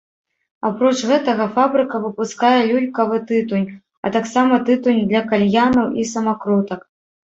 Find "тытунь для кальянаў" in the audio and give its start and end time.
4.67-5.87